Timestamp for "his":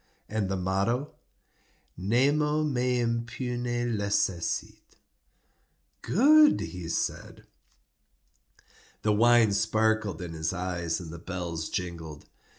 10.33-10.53